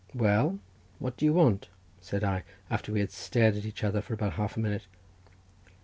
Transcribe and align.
"Well, 0.15 0.57
what 0.97 1.15
do 1.15 1.25
you 1.25 1.33
want?" 1.33 1.67
said 1.99 2.23
I, 2.23 2.41
after 2.71 2.91
we 2.91 3.01
had 3.01 3.11
stared 3.11 3.55
at 3.55 3.65
each 3.67 3.83
other 3.83 4.03
about 4.09 4.33
half 4.33 4.57
a 4.57 4.59
minute. 4.59 4.87